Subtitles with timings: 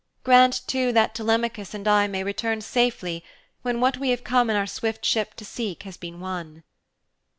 [0.23, 3.23] Grant, too, that Telemachus and I may return safely
[3.61, 6.63] when what we have come in our swift ship to seek has been won.'